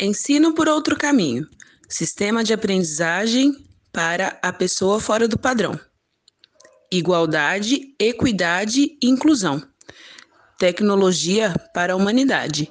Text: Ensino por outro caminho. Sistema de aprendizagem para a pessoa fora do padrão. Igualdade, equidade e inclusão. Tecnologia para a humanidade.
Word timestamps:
Ensino 0.00 0.54
por 0.54 0.68
outro 0.68 0.96
caminho. 0.96 1.48
Sistema 1.88 2.44
de 2.44 2.52
aprendizagem 2.52 3.52
para 3.92 4.38
a 4.40 4.52
pessoa 4.52 5.00
fora 5.00 5.26
do 5.26 5.36
padrão. 5.36 5.78
Igualdade, 6.92 7.96
equidade 7.98 8.96
e 9.02 9.08
inclusão. 9.08 9.60
Tecnologia 10.56 11.52
para 11.74 11.94
a 11.94 11.96
humanidade. 11.96 12.70